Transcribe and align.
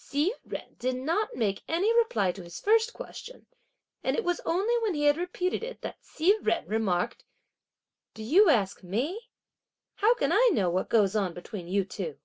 Hsi 0.00 0.32
Jen 0.48 0.76
did 0.78 0.94
not 0.94 1.34
make 1.34 1.64
any 1.66 1.92
reply 1.92 2.30
to 2.30 2.44
his 2.44 2.60
first 2.60 2.92
question, 2.92 3.46
and 4.04 4.14
it 4.14 4.22
was 4.22 4.38
only 4.46 4.78
when 4.80 4.94
he 4.94 5.06
had 5.06 5.16
repeated 5.16 5.64
it 5.64 5.80
that 5.82 5.98
Hsi 6.00 6.36
Jen 6.44 6.64
remarked: 6.68 7.24
"Do 8.14 8.22
you 8.22 8.48
ask 8.48 8.84
me? 8.84 9.20
How 9.96 10.14
can 10.14 10.30
I 10.30 10.50
know 10.52 10.70
what 10.70 10.88
goes 10.88 11.16
on 11.16 11.34
between 11.34 11.66
you 11.66 11.84
two?" 11.84 12.16